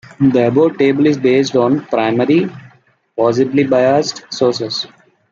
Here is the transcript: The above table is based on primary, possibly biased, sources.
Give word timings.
The 0.19 0.47
above 0.47 0.79
table 0.79 1.05
is 1.05 1.19
based 1.19 1.55
on 1.55 1.85
primary, 1.85 2.49
possibly 3.15 3.65
biased, 3.65 4.23
sources. 4.33 4.87